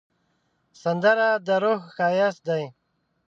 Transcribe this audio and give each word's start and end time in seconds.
سندره 0.81 1.29
د 1.45 1.47
روح 1.63 1.81
ښایست 1.95 2.41
دی 2.47 2.63